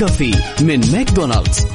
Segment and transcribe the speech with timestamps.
[0.00, 0.30] كافي
[0.60, 1.66] من ماكدونالدز.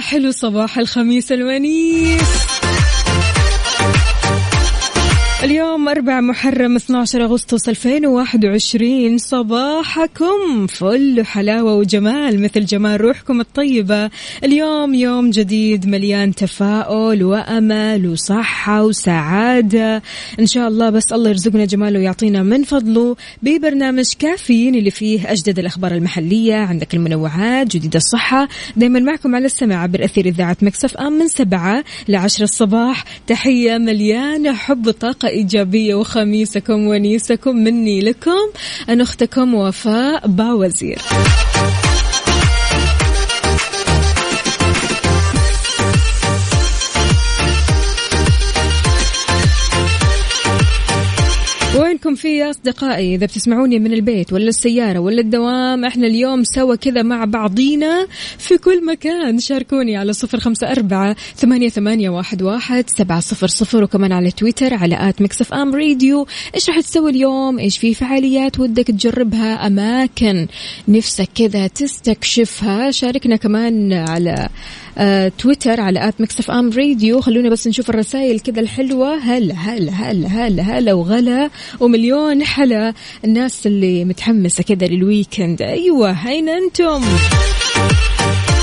[0.00, 2.49] حلو صباح الخميس الونيس.
[5.44, 14.10] اليوم 4 محرم 12 أغسطس 2021 صباحكم فل حلاوة وجمال مثل جمال روحكم الطيبة.
[14.44, 20.02] اليوم يوم جديد مليان تفاؤل وأمل وصحة وسعادة.
[20.40, 23.16] إن شاء الله بس الله يرزقنا جماله ويعطينا من فضله.
[23.42, 26.54] ببرنامج كافيين اللي فيه أجدد الأخبار المحلية.
[26.54, 28.48] عندك المنوعات جديد الصحة.
[28.76, 33.04] دايما معكم على السمع عبر أثير إذاعة مكسف أم من سبعة لعشر الصباح.
[33.26, 38.50] تحية مليانة حب وطاقة إيجابية وخميسكم ونيسكم مني لكم
[38.88, 40.98] أنا أختكم وفاء باوزير.
[52.10, 56.74] وينكم في يا أصدقائي إذا بتسمعوني من البيت ولا السيارة ولا الدوام إحنا اليوم سوا
[56.74, 58.06] كذا مع بعضينا
[58.38, 59.38] في كل مكان.
[59.38, 64.74] شاركوني على صفر خمسة أربعة ثمانية, ثمانية واحد, واحد سبعة صفر صفر وكمان على تويتر
[64.74, 66.26] على at MixFM Radio.
[66.54, 70.46] إيش راح تسوي اليوم؟ إيش في فعاليات ودك تجربها؟ أماكن
[70.88, 72.90] نفسك كذا تستكشفها.
[72.90, 74.48] شاركنا كمان على
[75.38, 79.18] تويتر على at MixFM Radio خلونا بس نشوف الرسائل كذا الحلوة.
[79.18, 81.50] هلا هلا هلا هلا هلا وغلا.
[81.80, 82.94] ومليون حلا
[83.24, 87.04] الناس اللي متحمسة كذا لل weekend أيوة أين أنتم.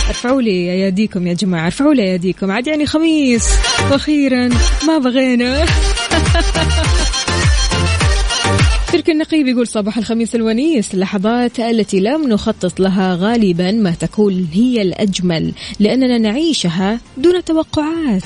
[0.07, 2.51] ارفعوا لي أياديكم يا جماعة ارفعوا لي أياديكم.
[2.51, 3.49] عاد يعني خميس
[3.91, 4.49] وأخيرا
[4.87, 5.65] ما بغينا.
[8.97, 14.81] ترك النقيب يقول صباح الخميس الونيس اللحظات التي لم نخطط لها غالبا ما تكون هي
[14.81, 18.23] الأجمل لأننا نعيشها دون توقعات.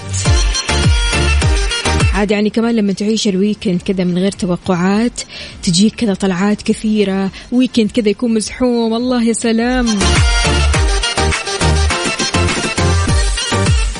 [2.13, 5.21] عاد يعني كمان لما تعيش ال weekend كذا من غير توقعات
[5.63, 9.87] تجيك كذا طلعات كثيرة weekend كذا يكون مزحوم الله يا سلام.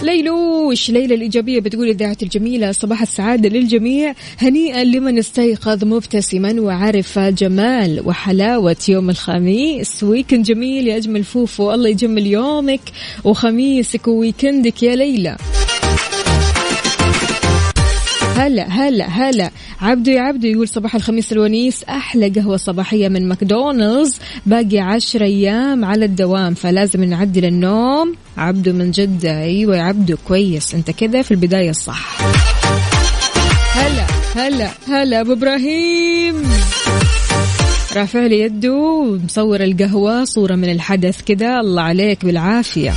[0.04, 4.14] ليلوش ليلى الإيجابية بتقول إذاعة الجميلة صباح السعادة للجميع.
[4.38, 10.04] هنيئا لمن استيقظ مبتسما وعرف جمال وحلاوة يوم الخميس.
[10.04, 12.82] weekend جميل يا أجمل فوفو الله يجمل يومك.
[13.24, 15.38] وخميسك وويكندك يا ليلى.
[18.41, 19.52] هلا هلا هلا.
[19.81, 21.84] عبدو يا عبدو يقول صباح الخميس الونيس.
[21.84, 24.19] أحلى قهوة صباحية من ماكدونالدز.
[24.46, 29.41] باقي عشر أيام على الدوام فلازم نعدل النوم عبدو من جدة.
[29.41, 30.75] أيوة يا عبدو كويس.
[30.75, 32.22] أنت كذا في البداية الصح.
[33.74, 36.44] هلا هلا هلا أبو إبراهيم.
[37.96, 41.59] رافع لي يده ومصور القهوة صورة من الحدث كذا.
[41.59, 42.94] الله عليك بالعافية.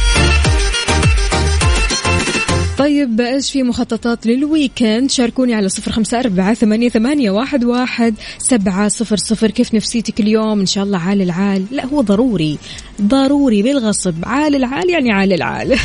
[2.84, 8.14] طيب إيش في مخططات لل weekend؟ شاركوني على صفر خمسة أربعة ثمانية, ثمانية واحد, واحد
[8.38, 9.50] سبعة صفر صفر.
[9.50, 11.64] كيف نفسيتك اليوم؟ إن شاء الله عال العال.
[11.70, 12.58] لا هو ضروري.
[13.02, 14.14] ضروري بالغصب.
[14.24, 15.68] عال العال يعني عال العال.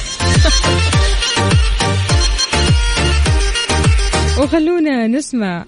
[4.41, 5.65] وخلونا نسمع.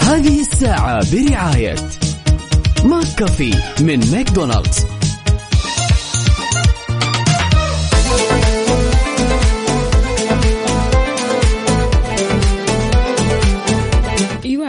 [0.00, 1.74] هذه الساعة برعاية
[2.84, 4.97] McCafé من ماكدونالدز.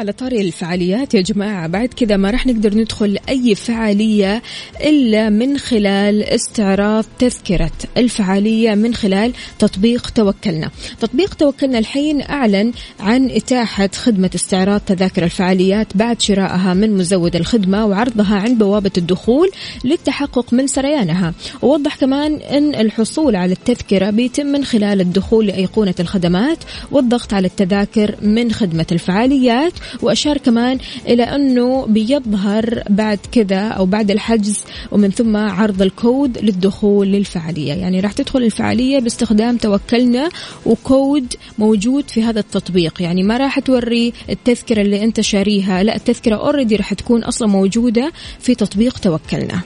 [0.09, 1.13] على طاري الفعاليات.
[1.13, 4.41] يا جماعة بعد كذا ما راح نقدر ندخل أي فعالية
[4.83, 10.69] إلا من خلال استعراض تذكرة الفعالية من خلال تطبيق توكلنا.
[10.99, 17.85] تطبيق توكلنا الحين أعلن عن إتاحة خدمة استعراض تذاكر الفعاليات بعد شرائها من مزود الخدمة
[17.85, 19.51] وعرضها عند بوابة الدخول
[19.83, 21.33] للتحقق من سريانها.
[21.61, 26.57] ووضح كمان إن الحصول على التذكرة بيتم من خلال الدخول لأيقونة الخدمات
[26.91, 34.11] والضغط على التذاكر من خدمة الفعاليات وأشار كمان إلى أنه بيظهر بعد كذا أو بعد
[34.11, 37.73] الحجز ومن ثم عرض الكود للدخول للفعالية.
[37.73, 40.29] يعني راح تدخل الفعالية باستخدام توكلنا
[40.65, 43.01] وكود موجود في هذا التطبيق.
[43.01, 48.11] يعني ما راح توري التذكرة اللي أنت شاريها لا التذكرة already راح تكون أصلا موجودة
[48.39, 49.61] في تطبيق توكلنا.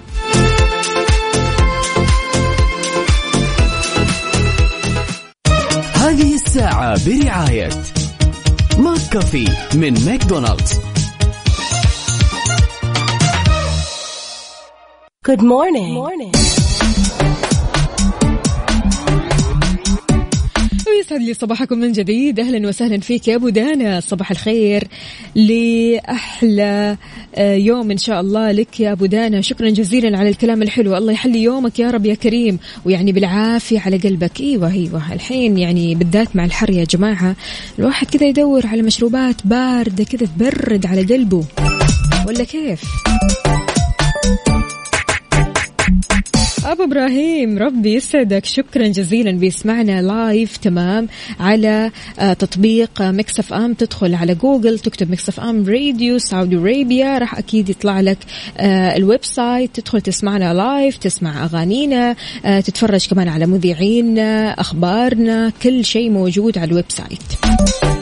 [6.54, 7.70] الساعة برعاية
[8.78, 9.46] McCafé
[9.76, 10.80] من McDonald's
[15.30, 15.94] Good morning.
[15.94, 16.32] morning.
[20.98, 22.40] ويسعد لي صباحكم من جديد.
[22.40, 24.00] أهلا وسهلا فيك يا أبو دانا.
[24.00, 24.88] صباح الخير
[25.36, 26.98] لأحلى
[27.36, 29.42] آه، يوم إن شاء الله لك يا أبو دانا.
[29.42, 30.98] شكرا جزيلا على الكلام الحلو.
[30.98, 32.60] الله يحلي يومك يا رب يا كريم.
[32.86, 34.42] ويعني بالعافية على قلبك.
[34.42, 35.14] إيوه إيوه.
[35.14, 37.36] الحين يعني بالذات مع الحر يا جماعة.
[37.80, 41.44] الواحد كذا يدور على مشروبات باردة كذا تبرد على قلبه.
[42.28, 42.84] ولا كيف؟
[46.66, 51.08] أبو إبراهيم ربي يسعدك شكرا جزيلا بيسمعنا live تمام
[51.40, 57.38] على آه، تطبيق Mix FM تدخل على جوجل تكتب Mix FM Radio Saudi Arabia راح
[57.38, 58.18] أكيد يطلع لك
[58.58, 59.76] آه، ال website.
[59.80, 62.16] تدخل تسمعنا live تسمع أغانينا
[62.46, 67.93] آه، تتفرج كمان على مذيعينا أخبارنا كل شيء موجود على ال website.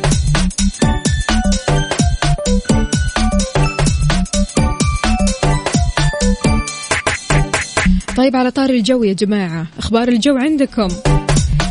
[8.18, 10.88] طيب على طاري الجو يا جماعة أخبار الجو عندكم؟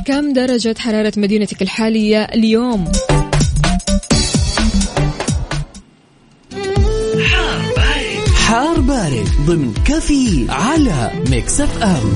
[0.06, 2.84] كم درجة حرارة مدينتك الحالية اليوم؟
[8.34, 12.10] حار بارد ضمن كفي على Mix FM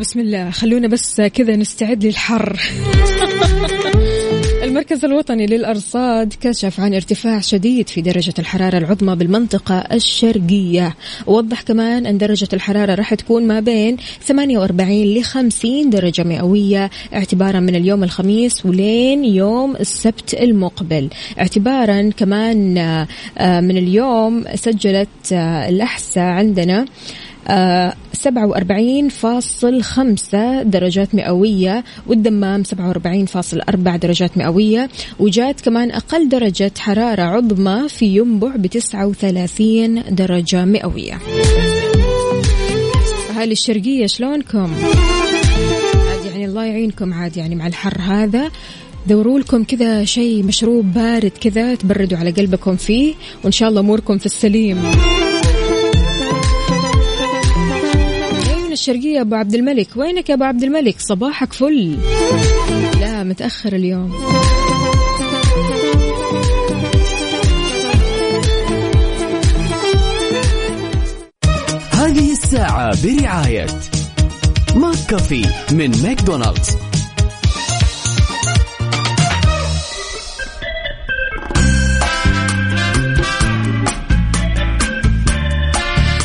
[0.00, 2.60] بسم الله خلونا بس كذا نستعد للحر.
[4.90, 10.94] المركز الوطني للأرصاد كشف عن ارتفاع شديد في درجة الحرارة العظمى بالمنطقة الشرقية.
[11.26, 17.60] ووضح كمان أن درجة الحرارة راح تكون ما بين 48 ل 50 درجة مئوية اعتبارا
[17.60, 21.08] من اليوم الخميس ولين يوم السبت المقبل.
[21.40, 26.86] اعتبارا كمان آه، من اليوم سجلت آه، الأحساء عندنا
[28.12, 34.88] سبعة وأربعين فاصل خمسة درجات مئوية والدمام سبعة وأربعين فاصل أربع درجات مئوية
[35.18, 41.18] وجات كمان أقل درجة حرارة عظمى في ينبع بتسعة وثلاثين درجة مئوية.
[43.30, 44.72] أهالي الشرقية شلونكم؟
[46.10, 48.50] عاد يعني الله يعينكم عاد يعني مع الحر هذا.
[49.06, 53.14] دوروا لكم كذا شيء مشروب بارد كذا تبردوا على قلبكم فيه
[53.44, 54.78] وإن شاء الله أموركم في السليم.
[58.80, 59.88] الشرقية أبو عبد الملك.
[59.96, 61.98] وينك يا أبو عبد الملك؟ صباحك فل.
[63.00, 64.12] لا متأخر اليوم.
[71.90, 73.66] هذه الساعة برعاية
[74.76, 76.76] McCafé من ماكدونالدز.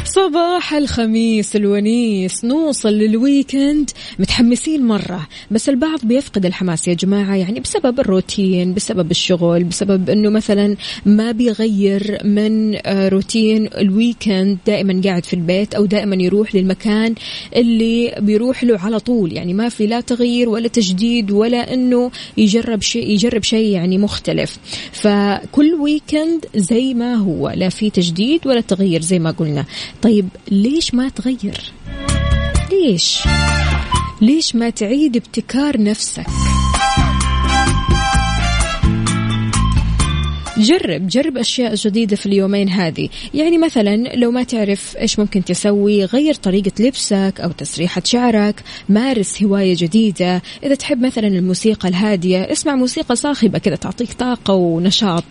[0.06, 2.46] صباح الخميس الونيس.
[2.46, 9.12] نوصل لل weekend متحمسين مرة بس البعض بيفقد الحماس يا جماعة يعني بسبب الروتين بسبب
[9.12, 10.76] الشغل بسبب أنه مثلا
[11.06, 17.16] ما بيغير من آه، روتين ال weekend دائما قاعد في البيت أو دائما يروح للمكان
[17.56, 19.34] اللي بيروح له على طول.
[19.34, 24.58] يعني ما في لا تغيير ولا تجديد ولا أنه يجرب شيء يجرب شيء يعني مختلف.
[24.92, 29.66] فكل ويكند زي ما هو لا في تجديد ولا تغيير زي ما قلنا.
[30.02, 31.74] طيب ليش ما تغير؟
[32.72, 33.20] ليش؟
[34.22, 36.26] ليش ما تعيد ابتكار نفسك؟
[40.58, 43.10] جرب جرب أشياء جديدة في اليومين هذه.
[43.34, 49.44] يعني مثلا لو ما تعرف إيش ممكن تسوي غير طريقة لبسك أو تسريحة شعرك مارس
[49.44, 50.42] هواية جديدة.
[50.64, 55.24] إذا تحب مثلا الموسيقى الهادية اسمع موسيقى صاخبة كذا تعطيك طاقة ونشاط.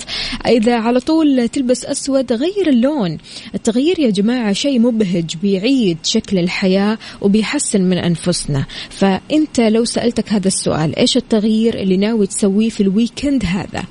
[0.46, 3.18] إذا على طول تلبس أسود غير اللون.
[3.54, 8.64] التغيير يا جماعة شيء مبهج بيعيد شكل الحياة وبيحسن من أنفسنا.
[8.90, 13.84] فأنت لو سألتك هذا السؤال إيش التغيير اللي ناوي تسويه في الويكند هذا؟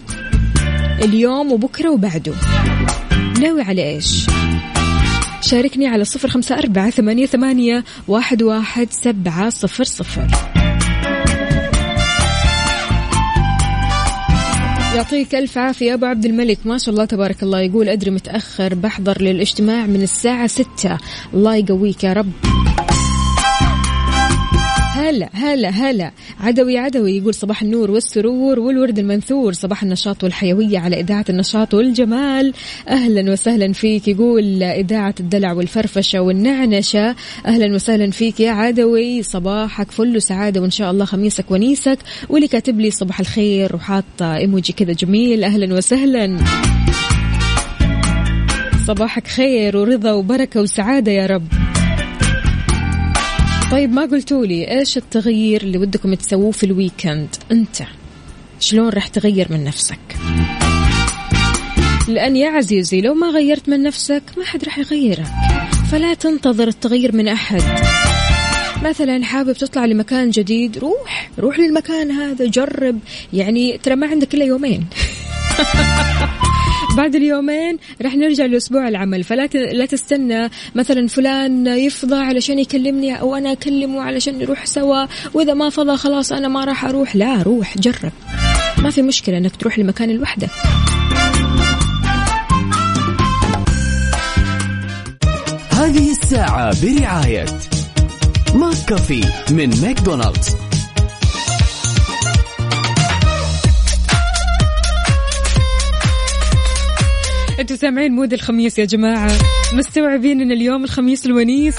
[1.04, 2.34] اليوم وبكرة وبعده.
[3.40, 4.28] ناوي على إيش؟
[5.42, 10.28] شاركني على صفر خمسة أربعة ثمانية, ثمانية واحد, واحد سبعة صفر صفر.
[14.96, 16.60] يعطيك ألف عافية أبو عبد الملك.
[16.66, 17.62] ما شاء الله تبارك الله.
[17.62, 20.98] يقول أدري متأخر بحضر للاجتماع من الساعة ستة.
[21.34, 22.32] الله يقويك يا رب.
[25.04, 26.12] هلا هلا هلا.
[26.40, 32.54] عدوي عدوي يقول صباح النور والسرور والورد المنثور صباح النشاط والحيوية على إذاعة النشاط والجمال.
[32.88, 37.16] أهلا وسهلا فيك يقول إذاعة الدلع والفرفشة والنعنشة.
[37.46, 42.00] أهلا وسهلا فيك يا عدوي صباحك فل سعادة وإن شاء الله خميسك ونيسك.
[42.30, 45.44] واللي كاتب لي صباح الخير وحاطة إيموجي كذا جميل.
[45.44, 46.38] أهلا وسهلا.
[48.88, 51.73] صباحك خير ورضا وبركة وسعادة يا رب.
[53.74, 57.77] طيب ما قلتوا لي إيش التغيير اللي ودكم تسووه في ال weekend؟ أنت
[58.60, 60.00] شلون راح تغير من نفسك؟
[62.08, 65.25] لأن يا عزيزي لو ما غيرت من نفسك ما حد راح يغيرك.
[65.92, 67.62] فلا تنتظر التغيير من أحد.
[68.84, 73.00] مثلا حابب تطلع لمكان جديد روح روح للمكان هذا جرب.
[73.34, 74.86] يعني ترى ما عندك إلا يومين.
[76.98, 80.50] بعد اليومين راح نرجع لأسبوع العمل فلا لا تستنى.
[80.76, 85.06] مثلا فلان يفضى علشان يكلمني أو أنا أكلمه علشان نروح سوا.
[85.34, 87.16] وإذا ما فضى خلاص أنا ما راح أروح.
[87.16, 88.12] لا روح جرب.
[88.78, 90.50] ما في مشكلة إنك تروح لمكان لوحدك
[95.72, 97.46] هذه الساعة برعاية
[98.56, 99.22] McCafé
[99.52, 100.73] من ماكدونالدز.
[107.60, 109.32] أنتوا سامعين mood الخميس يا جماعة.
[109.74, 111.76] مستوعبين ان اليوم الخميس الونيس.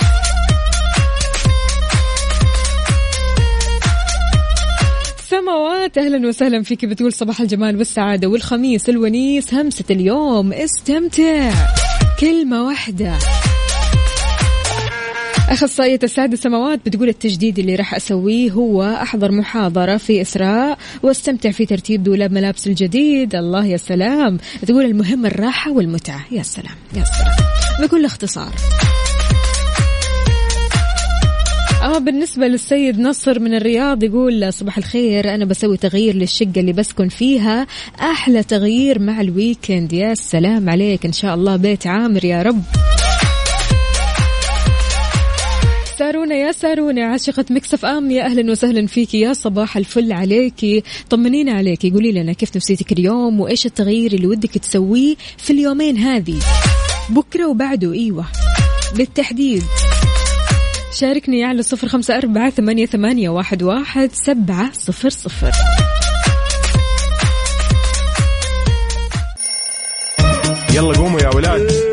[5.30, 9.54] سماوات أهلا وسهلا فيك بتقول صباح الجمال والسعادة والخميس الونيس.
[9.54, 11.50] همسة اليوم استمتع.
[12.20, 13.18] كلمة واحدة.
[15.48, 21.66] أخصائية السعادة سماوات بتقول التجديد اللي راح أسويه هو أحضر محاضرة في إسراء واستمتع في
[21.66, 23.34] ترتيب دولاب ملابس الجديد.
[23.34, 24.38] الله يا سلام.
[24.66, 26.24] تقول المهم الراحة والمتعة.
[26.30, 26.74] يا سلام.
[26.96, 27.36] يا سلام.
[27.80, 28.52] بكل اختصار.
[31.84, 35.34] أما بالنسبة للسيد نصر من الرياض يقول صباح الخير.
[35.34, 37.66] أنا بسوي تغيير للشقة اللي بسكن فيها.
[38.00, 41.06] أحلى تغيير مع ال weekend يا سلام عليك.
[41.06, 42.62] إن شاء الله بيت عامر يا رب.
[45.98, 48.10] سارونا يا سارونا عاشقة Mix FM.
[48.10, 53.40] يا أهلا وسهلا فيكي يا صباح الفل عليكي طمنينا عليكي قولي لنا كيف نفسيتك اليوم
[53.40, 56.38] وإيش التغيير اللي ودك تسويه في اليومين هذه؟
[57.10, 57.92] بكرة وبعده.
[57.92, 58.24] إيوه.
[58.96, 59.62] بالتحديد.
[60.92, 65.50] شاركني على صفر خمسة أربعة ثمانية, ثمانية واحد, واحد سبعة صفر صفر.
[70.74, 71.83] يلا قوموا يا ولاد.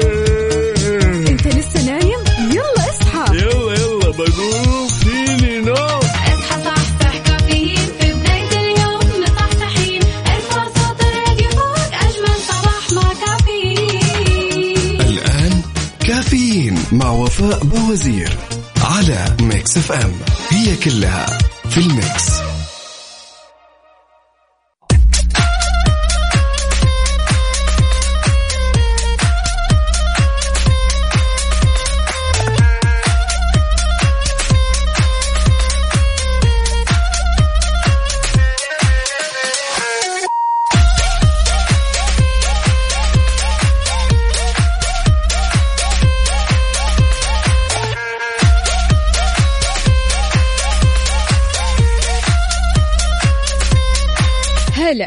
[17.32, 18.38] وفاء بوزير
[18.82, 20.14] على ميكس اف ام.
[20.50, 21.26] هي كلها
[21.70, 22.41] في الميكس.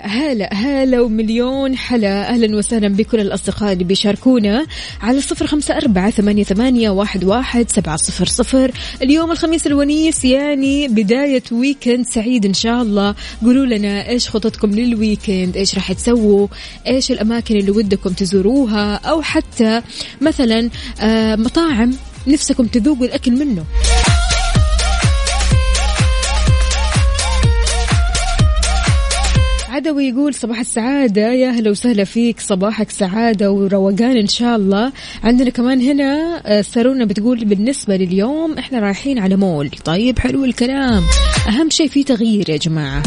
[0.06, 2.28] هلا هلا ومليون حلا.
[2.28, 4.66] أهلا وسهلا بكل الأصدقاء اللي بيشاركونا
[5.00, 8.73] على صفر خمسة أربعة ثمانية, ثمانية واحد, واحد سبعة صفر صفر.
[9.02, 13.14] اليوم الخميس الونيس يعني بداية weekend سعيد إن شاء الله.
[13.42, 16.46] قولوا لنا إيش خططكم لل weekend إيش راح تسووا؟
[16.87, 19.82] إيش الأماكن اللي ودكم تزوروها؟ أو حتى
[20.20, 20.70] مثلا
[21.00, 21.94] آه مطاعم
[22.26, 23.64] نفسكم تذوقوا الأكل منه.
[29.75, 32.40] عدوي يقول صباح السعادة يا هلا وسهلا فيك.
[32.40, 34.93] صباحك سعادة وروقان إن شاء الله.
[35.25, 39.71] عندنا كمان هنا آه، سارونا بتقول بالنسبة لليوم إحنا رايحين على مول.
[39.85, 41.02] طيب حلو الكلام.
[41.49, 43.02] أهم شيء في تغيير يا جماعة.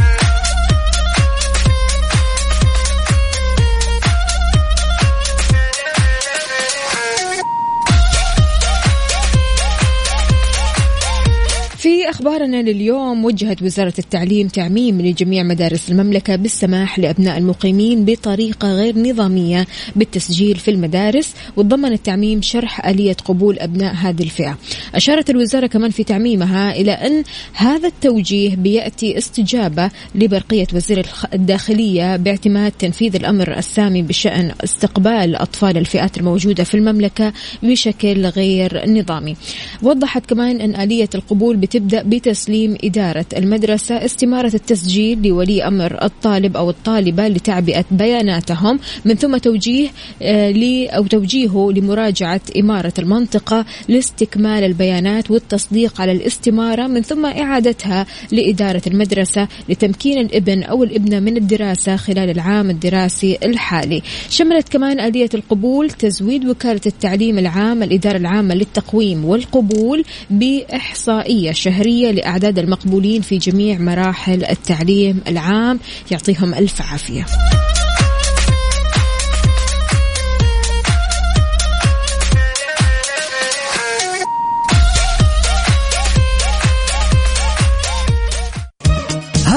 [12.47, 19.67] أخبارنا لليوم وجهت وزارة التعليم تعميم لجميع مدارس المملكة بالسماح لأبناء المقيمين بطريقة غير نظامية
[19.95, 24.57] بالتسجيل في المدارس وتضمن التعميم شرح آلية قبول أبناء هذه الفئة.
[24.95, 27.23] أشارت الوزارة كمان في تعميمها إلى أن
[27.53, 36.17] هذا التوجيه بيأتي استجابة لبرقية وزير الداخلية باعتماد تنفيذ الأمر السامي بشأن استقبال أطفال الفئات
[36.17, 39.35] الموجودة في المملكة بشكل غير نظامي.
[39.83, 46.57] وضحت كمان أن آلية القبول بتبدأ بتسجيل بتسليم إدارة المدرسة استمارة التسجيل لولي أمر الطالب
[46.57, 49.89] أو الطالبة لتعبئة بياناتهم من ثم توجيه
[50.21, 58.05] آه، ل أو توجيهه لمراجعة إمارة المنطقة لاستكمال البيانات والتصديق على الاستمارة من ثم إعادتها
[58.31, 64.01] لإدارة المدرسة لتمكين الابن أو الابنة من الدراسة خلال العام الدراسي الحالي.
[64.29, 72.59] شملت كمان آلية القبول تزويد وكالة التعليم العام الإدارة العامة للتقويم والقبول بإحصائية شهرية لأعداد
[72.59, 75.79] المقبولين في جميع مراحل التعليم العام.
[76.11, 77.25] يعطيهم ألف عافية.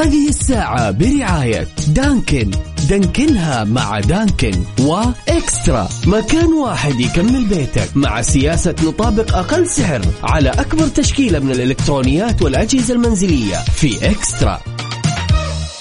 [0.00, 2.50] هذه الساعة برعاية دانكن
[2.90, 10.86] دانكنها مع دانكن وإكسترا مكان واحد يكمل بيتك مع سياسة نطابق أقل سعر على أكبر
[10.88, 14.60] تشكيلة من الإلكترونيات والأجهزة المنزلية في إكسترا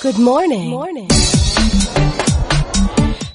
[0.03, 0.69] Good morning.
[0.69, 1.38] morning.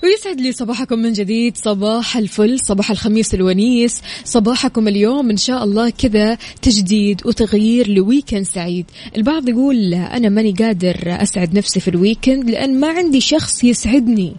[0.05, 1.57] ويسعد لي صباحكم من جديد.
[1.57, 4.01] صباح الفل صباح الخميس الونيس.
[4.25, 8.87] صباحكم اليوم إن شاء الله كذا تجديد وتغيير ل weekend سعيد.
[9.17, 14.37] البعض يقول أنا ماني قادر أسعد نفسي في الويكند لأن ما عندي شخص يسعدني.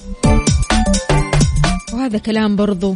[1.93, 2.95] وهذا كلام برضو.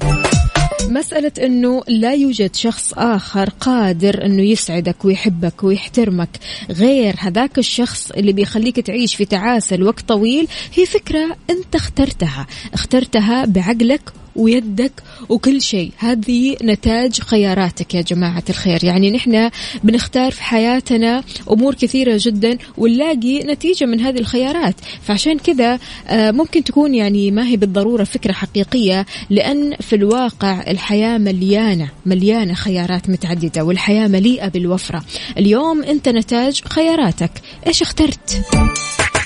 [0.88, 6.29] مسألة أنه لا يوجد شخص آخر قادر أنه يسعدك ويحبك ويحترمك.
[6.69, 12.48] غير هذاك الشخص اللي بيخليك تعيش في تعاسة لوقت طويل هي فكرة أنت اخترتها.
[12.74, 14.01] اخترتها بعقلك
[14.39, 14.91] ويدك
[15.29, 15.91] وكل شيء.
[15.98, 18.84] هذه نتاج خياراتك يا جماعة الخير.
[18.84, 19.50] يعني نحن
[19.84, 24.75] بنختار في حياتنا أمور كثيرة جدا ونلاقي نتيجة من هذه الخيارات.
[25.01, 31.17] فعشان كذا آه، ممكن تكون يعني ما هي بالضرورة فكرة حقيقية لأن في الواقع الحياة
[31.17, 35.03] مليانة مليانة خيارات متعددة والحياة مليئة بالوفرة.
[35.38, 37.31] اليوم أنت نتاج خياراتك.
[37.67, 38.41] إيش اخترت؟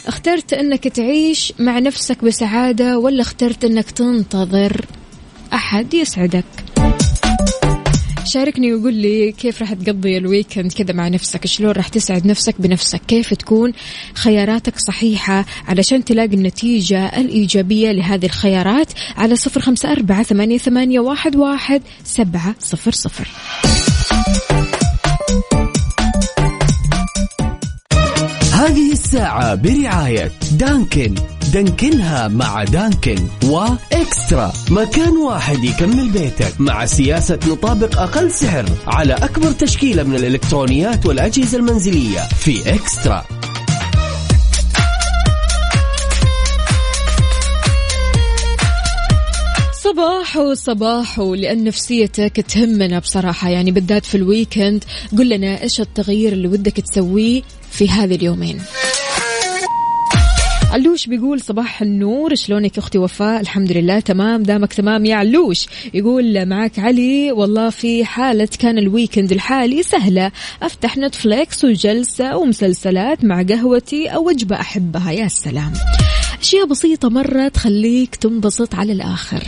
[0.07, 4.85] اخترت أنك تعيش مع نفسك بسعادة ولا اخترت أنك تنتظر؟
[5.53, 6.45] أحد يسعدك.
[8.25, 13.01] شاركني وقول لي كيف راح تقضي الويكند كذا مع نفسك؟ شلون راح تسعد نفسك بنفسك؟
[13.07, 13.73] كيف تكون
[14.13, 21.35] خياراتك صحيحة علشان تلاقي النتيجة الإيجابية لهذه الخيارات على صفر خمسة أربعة ثمانية, ثمانية واحد,
[21.35, 23.27] واحد سبعة صفر صفر.
[28.53, 31.15] هذه الساعة برعاية دانكن.
[31.53, 34.53] دانكنها مع دانكن وإكسترا.
[34.69, 41.57] مكان واحد يكمل بيتك مع سياسة نطابق أقل سعر على أكبر تشكيلة من الإلكترونيات والأجهزة
[41.57, 43.25] المنزلية في إكسترا.
[49.83, 53.49] صباحو صباحو لأن نفسيتك تهمنا بصراحة.
[53.49, 54.83] يعني بالذات في ال weekend
[55.17, 58.61] قل لنا إيش التغيير اللي ودك تسويه في هذه اليومين؟
[60.73, 65.67] علوش بيقول صباح النور شلونك أختي وفاء؟ الحمد لله تمام دامك تمام يا علوش.
[65.93, 70.31] يقول معك علي والله في حالة كان ال weekend الحالي سهلة.
[70.61, 75.73] أفتح نتفليكس وجلسة ومسلسلات مع قهوتي أو وجبة أحبها يا سلام.
[76.41, 79.43] أشياء بسيطة مرة تخليك تنبسط على الآخر.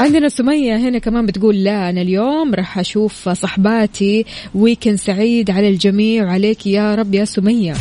[0.00, 6.24] عندنا سمية هنا كمان بتقول لا أنا اليوم راح أشوف صحباتي weekend سعيد على الجميع
[6.24, 7.74] وعليك يا رب يا سمية.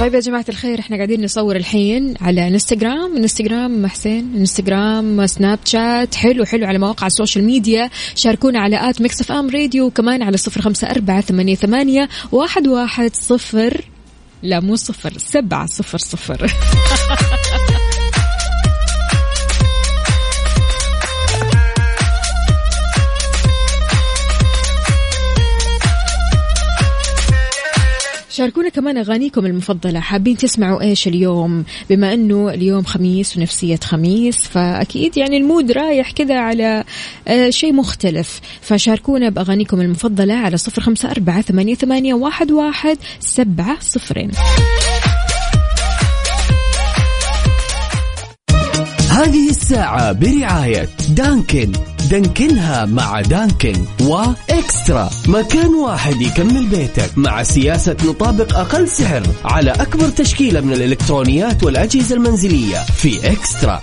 [0.00, 6.14] طيب يا جماعة الخير إحنا قاعدين نصور الحين على إنستغرام إنستغرام حسين إنستغرام سناب شات
[6.14, 7.90] حلو حلو على مواقع ال social media.
[8.14, 13.10] شاركونا على at Mix FM Radio وكمان على صفر خمسة أربعة ثمانية, ثمانية واحد, واحد
[13.14, 13.84] صفر
[14.42, 16.46] لا مو صفر سبعة صفر صفر.
[28.38, 30.00] شاركونا كمان أغانيكم المفضلة.
[30.00, 36.38] حابين تسمعوا إيش اليوم؟ بما أنه اليوم خميس ونفسية خميس فأكيد يعني المود رايح كذا
[36.38, 36.84] على
[37.28, 38.40] آه، شيء مختلف.
[38.60, 41.42] فشاركونا بأغانيكم المفضلة على صفر خمسة أربعة
[41.74, 44.30] ثمانية, واحد, واحد سبعة صفرين.
[49.18, 51.72] هذه الساعة برعاية دانكن.
[52.10, 55.10] دانكنها مع دانكن وإكسترا.
[55.28, 62.14] مكان واحد يكمل بيتك مع سياسة نطابق أقل سعر على أكبر تشكيلة من الإلكترونيات والأجهزة
[62.14, 63.82] المنزلية في إكسترا.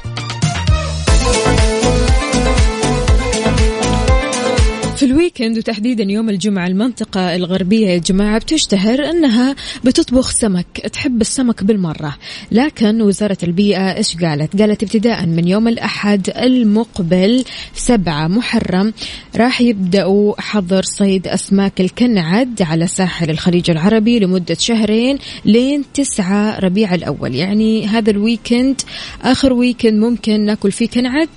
[4.96, 11.22] في ال weekend وتحديدا يوم الجمعة المنطقة الغربية يا جماعة بتشتهر أنها بتطبخ سمك تحب
[11.22, 12.18] السمك بالمرة.
[12.52, 18.94] لكن وزارة البيئة إيش قالت؟ قالت ابتداء من يوم الأحد المقبل سبعة محرم
[19.36, 26.96] راح يبدأوا حظر صيد أسماك الكنعد على ساحل الخليج العربي لمدة شهرين لين تسعة ربيع
[26.96, 27.36] الأول.
[27.36, 28.82] يعني هذا ال weekend
[29.22, 31.30] آخر weekend ممكن ناكل فيه كنعد.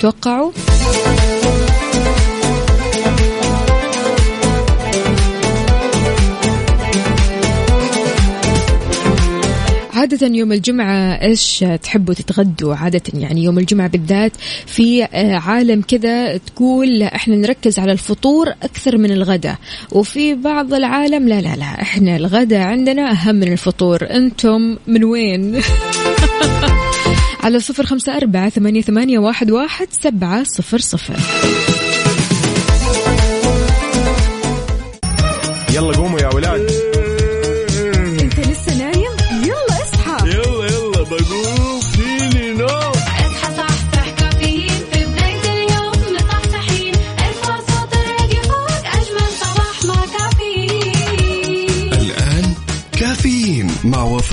[0.00, 0.52] توقعوا؟
[10.04, 14.32] عادة يوم الجمعة إيش تحبوا تتغدوا؟ عادة يعني يوم الجمعة بالذات
[14.66, 19.56] في آه، عالم كذا تقول لا إحنا نركز على الفطور أكثر من الغداء
[19.92, 23.98] وفي بعض العالم لا لا لا إحنا الغداء عندنا أهم من الفطور.
[24.10, 25.60] أنتم من وين؟
[27.44, 31.16] على صفر خمسة أربعة ثمانية, ثمانية واحد, واحد سبعة صفر صفر.
[35.74, 36.93] يلا قوموا يا ولاد.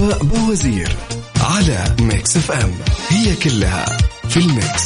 [0.01, 0.95] وفاء بوزير
[1.41, 2.71] على Mix FM
[3.09, 3.85] هي كلها
[4.29, 4.85] في ال mix.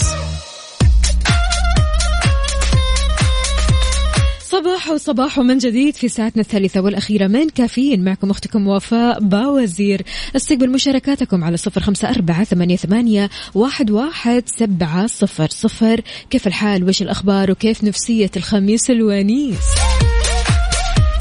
[4.44, 8.04] صباح وصباح من جديد في ساعتنا الثالثة والأخيرة من كافيين.
[8.04, 10.02] معكم أختكم وفاء باوزير
[10.36, 16.02] استقبل مشاركاتكم على صفر خمسة أربعة ثمانية, ثمانية واحد, واحد سبعة صفر صفر.
[16.30, 19.76] كيف الحال؟ وش الأخبار؟ وكيف نفسية الخميس الونيس؟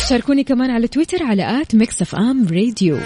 [0.09, 2.98] شاركوني كمان على تويتر على at Mix FM Radio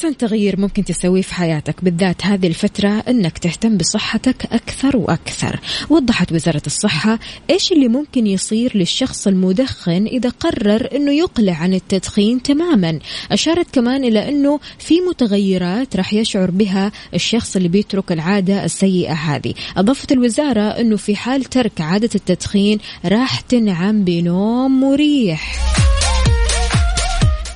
[0.00, 5.60] أحسن تغيير ممكن تسويه في حياتك بالذات هذه الفترة أنك تهتم بصحتك أكثر وأكثر.
[5.90, 7.18] وضحت وزارة الصحة
[7.50, 12.98] إيش اللي ممكن يصير للشخص المدخن إذا قرر أنه يقلع عن التدخين تماما؟
[13.32, 19.54] أشارت كمان إلى أنه في متغيرات راح يشعر بها الشخص اللي بيترك العادة السيئة هذه.
[19.76, 25.60] أضافت الوزارة أنه في حال ترك عادة التدخين راح تنعم بنوم مريح.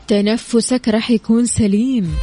[0.09, 2.14] تنفسك راح يكون سليم.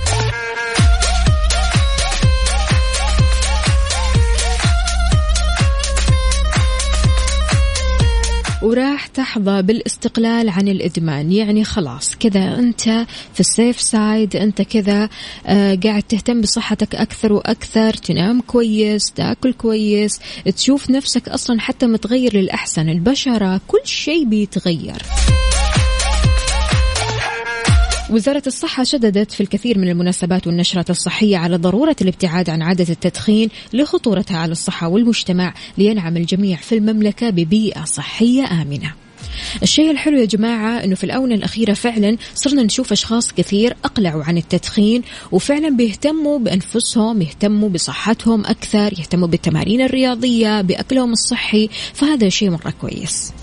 [8.62, 11.32] وراح تحظى بالاستقلال عن الإدمان.
[11.32, 12.82] يعني خلاص كذا أنت
[13.34, 15.10] في السيف سايد أنت كذا
[15.46, 20.20] آه قاعد تهتم بصحتك أكثر وأكثر تنام كويس تاكل كويس
[20.56, 22.90] تشوف نفسك أصلا حتى متغير للأحسن.
[22.90, 25.02] البشرة كل شيء بيتغير.
[28.12, 33.50] وزارة الصحة شددت في الكثير من المناسبات والنشرات الصحية على ضرورة الابتعاد عن عادة التدخين
[33.74, 38.94] لخطورتها على الصحة والمجتمع لينعم الجميع في المملكة ببيئة صحية آمنة.
[39.64, 44.38] الشيء الحلو يا جماعة أنه في الآونة الأخيرة فعلا صرنا نشوف أشخاص كثير أقلعوا عن
[44.38, 52.74] التدخين وفعلا بيهتموا بأنفسهم يهتموا بصحتهم أكثر يهتموا بالتمارين الرياضية بأكلهم الصحي فهذا شيء مرة
[52.82, 53.34] كويس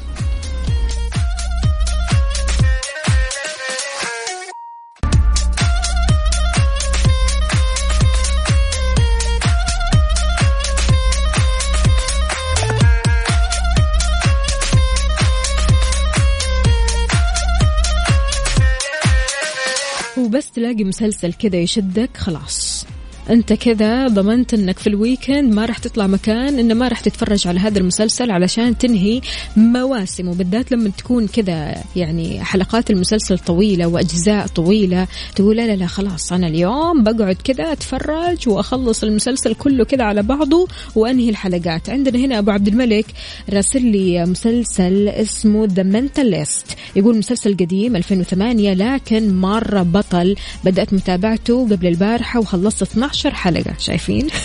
[20.29, 22.87] وبس تلاقي مسلسل كذا يشدك خلاص.
[23.31, 27.47] أنت كذا ضمنت إنك في ال weekend ما راح تطلع مكان إنه ما راح تتفرج
[27.49, 29.21] على هذا المسلسل علشان تنهي
[29.57, 35.87] مواسم وبالذات لما تكون كذا يعني حلقات المسلسل طويلة وأجزاء طويلة تقول لا لا لا
[35.87, 41.91] خلاص أنا اليوم بقعد كذا أتفرج وأخلص المسلسل كله كذا على بعضه وأنهي الحلقات.
[41.91, 43.07] عندنا هنا أبو عبد الملك
[43.51, 46.67] راسل لي مسلسل اسمه The Mentalist
[46.97, 50.35] يقول مسلسل قديم 2008 لكن مرة بطل.
[50.65, 54.29] بدأت متابعته قبل البارحة وخلصت 12 حلقة شايفين؟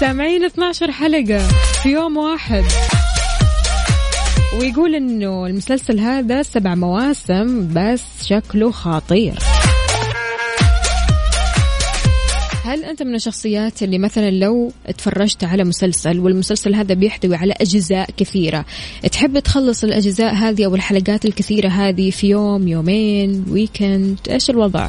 [0.00, 1.38] سامعين 12 حلقة
[1.82, 2.64] في يوم واحد.
[4.60, 9.34] ويقول إنه المسلسل هذا سبع مواسم بس شكله خطير.
[12.64, 18.10] هل أنت من الشخصيات اللي مثلا لو تفرجت على مسلسل والمسلسل هذا بيحتوي على أجزاء
[18.16, 18.64] كثيرة
[19.12, 24.88] تحب تخلص الأجزاء هذه أو الحلقات الكثيرة هذه في يوم يومين ويكند إيش الوضع؟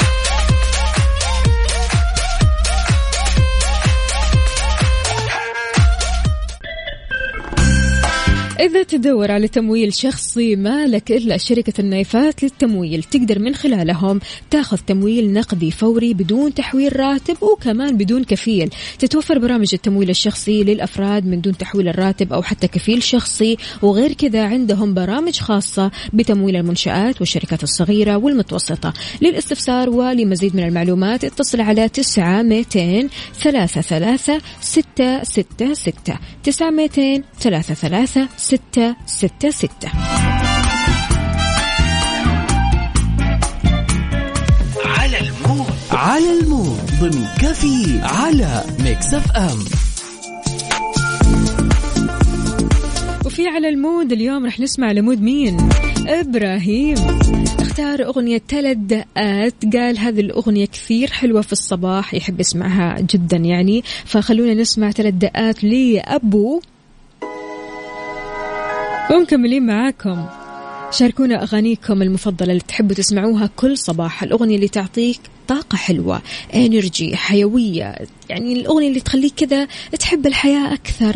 [8.61, 13.03] إذا تدور على تمويل شخصي ما لك إلا شركة النايفات للتمويل.
[13.03, 14.19] تقدر من خلالهم
[14.49, 18.69] تاخذ تمويل نقدي فوري بدون تحويل راتب وكمان بدون كفيل.
[18.99, 24.43] تتوفر برامج التمويل الشخصي للأفراد من دون تحويل الراتب أو حتى كفيل شخصي وغير كذا
[24.45, 28.93] عندهم برامج خاصة بتمويل المنشآت والشركات الصغيرة والمتوسطة.
[29.21, 36.17] للاستفسار ولمزيد من المعلومات اتصل على تسعة ميتين ثلاثة ثلاثة ستة ستة ستة.
[36.43, 38.95] تسعة ميتين ثلاثة ثلاثة ستة ستة
[39.49, 39.89] ستة
[44.85, 45.67] على ال mood.
[45.91, 46.79] على ال mood.
[46.99, 49.59] ضمن كفي على Mix FM
[53.25, 55.69] وفي على ال mood اليوم رح نسمع ل mood مين؟
[56.07, 56.95] إبراهيم.
[57.59, 63.83] اختار أغنية ثلاث دقات قال هذه الأغنية كثير حلوة في الصباح يحب يسمعها جدا يعني.
[64.05, 66.61] فخلونا نسمع ثلاث دقات لأبو
[69.11, 70.25] ومكملين معاكم.
[70.91, 74.23] شاركونا أغانيكم المفضلة اللي تحبوا تسمعوها كل صباح.
[74.23, 76.21] الأغنية اللي تعطيك طاقة حلوة
[76.55, 77.95] انرجي حيوية.
[78.29, 79.67] يعني الأغنية اللي تخليك كذا
[79.99, 81.15] تحب الحياة أكثر.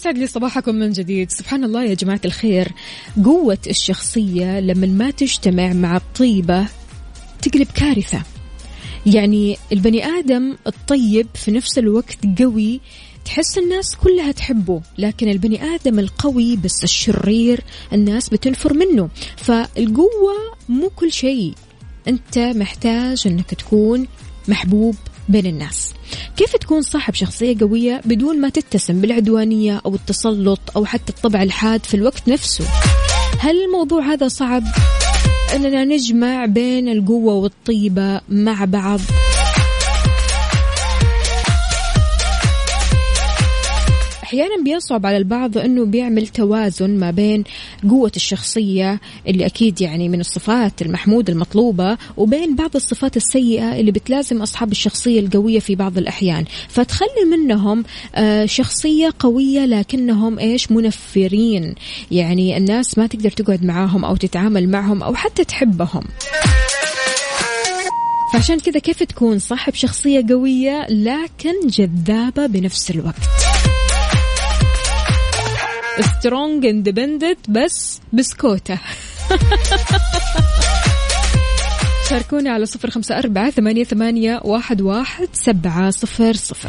[0.00, 1.30] ويسعد لي صباحكم من جديد.
[1.30, 2.72] سبحان الله يا جماعة الخير.
[3.24, 6.66] قوة الشخصية لما ما تجتمع مع الطيبة
[7.42, 8.22] تقلب كارثة.
[9.06, 12.80] يعني البني آدم الطيب في نفس الوقت قوي
[13.24, 19.08] تحس الناس كلها تحبه لكن البني آدم القوي بس الشرير الناس بتنفر منه.
[19.36, 20.34] فالقوة
[20.68, 21.54] مو كل شيء.
[22.08, 24.06] أنت محتاج أنك تكون
[24.48, 24.96] محبوب
[25.30, 25.94] بين الناس.
[26.36, 31.84] كيف تكون صاحب شخصية قوية بدون ما تتسم بالعدوانية أو التسلط أو حتى الطبع الحاد
[31.84, 32.64] في الوقت نفسه؟
[33.38, 34.62] هل الموضوع هذا صعب؟
[35.54, 39.00] أننا نجمع بين القوة والطيبة مع بعض.
[44.30, 47.44] أحيانا بيصعب على البعض إنه بيعمل توازن ما بين
[47.90, 54.42] قوة الشخصية اللي أكيد يعني من الصفات المحموده المطلوبة وبين بعض الصفات السيئة اللي بتلازم
[54.42, 56.44] أصحاب الشخصية القوية في بعض الأحيان.
[56.68, 61.74] فتخلي منهم آه، شخصية قوية لكنهم إيش؟ منفرين.
[62.10, 66.04] يعني الناس ما تقدر تقعد معاهم أو تتعامل معهم أو حتى تحبهم.
[68.32, 73.39] فعشان كذا كيف تكون صاحب شخصية قوية لكن جذابة بنفس الوقت؟
[76.00, 78.78] strong independent بس بسكوتة
[82.10, 86.68] شاركونا على صفر خمسة أربعة ثمانية, ثمانية واحد, واحد سبعة صفر صفر.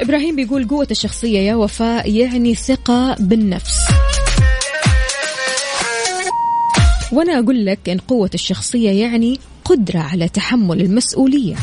[0.00, 3.91] إبراهيم بيقول قوة الشخصية يا وفاء يعني ثقة بالنفس.
[7.12, 11.56] وأنا أقول لك إن قوة الشخصية يعني قدرة على تحمل المسؤولية.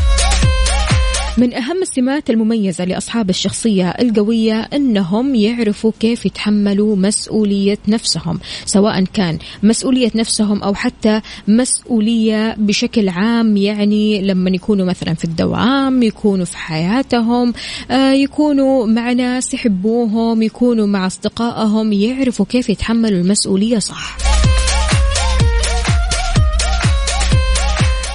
[1.37, 9.39] من أهم السمات المميزة لأصحاب الشخصية القوية أنهم يعرفوا كيف يتحملوا مسؤولية نفسهم سواء كان
[9.63, 16.57] مسؤولية نفسهم أو حتى مسؤولية بشكل عام يعني لما يكونوا مثلا في الدوام يكونوا في
[16.57, 17.53] حياتهم
[17.91, 24.38] آه، يكونوا مع ناس يحبوهم يكونوا مع أصدقائهم يعرفوا كيف يتحملوا المسؤولية صح.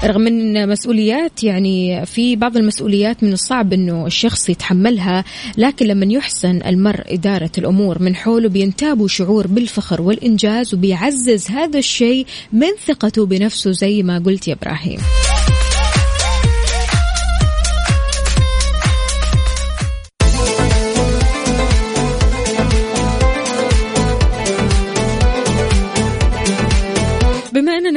[0.07, 5.25] رغم ان مسؤوليات يعني في بعض المسؤوليات من الصعب إنه الشخص يتحملها
[5.57, 12.27] لكن لما يحسن المرء إدارة الأمور من حوله بينتابه شعور بالفخر والإنجاز وبيعزز هذا الشيء
[12.53, 14.99] من ثقته بنفسه زي ما قلت يا إبراهيم.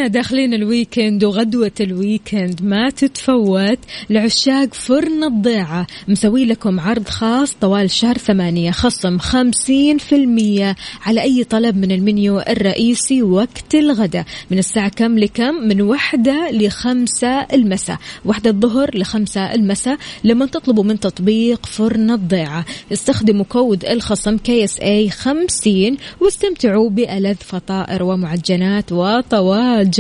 [0.07, 3.79] داخلين ال weekend وغدوة ال weekend ما تتفوت.
[4.09, 5.87] لعشاق فرن الضيعة.
[6.07, 8.71] مسوي لكم عرض خاص طوال شهر ثمانية.
[8.71, 14.25] خصم خمسين في المية على أي طلب من المنيو الرئيسي وقت الغداء.
[14.51, 17.97] من الساعة كم لكم؟ من واحدة لخمسة المساء.
[18.25, 19.97] واحدة الظهر لخمسة المساء.
[20.23, 22.65] لما تطلبوا من تطبيق فرن الضيعة.
[22.93, 29.96] استخدموا كود الخصم KSA خمسين واستمتعوا بألذ فطائر ومعجنات وطواجن.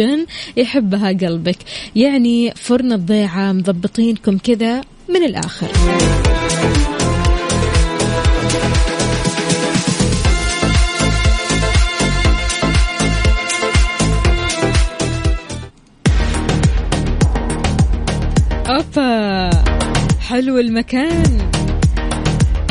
[0.57, 1.57] يحبها قلبك.
[1.95, 5.67] يعني فرن الضيعة مضبطينكم كذا من الآخر.
[18.69, 19.49] أوبا
[20.19, 21.51] حلو المكان.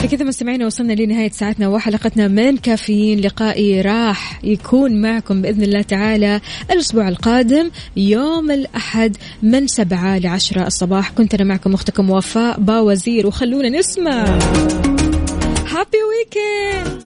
[0.03, 6.41] بكذا مستمعينا وصلنا لنهاية ساعتنا وحلقتنا من كافيين لقائي راح يكون معكم بإذن الله تعالى
[6.71, 11.11] الأسبوع القادم يوم الأحد من سبعة لعشرة الصباح.
[11.11, 14.25] كنت أنا معكم أختكم وفاء باوزير وخلونا نسمع.
[15.71, 16.87] هابي ويكند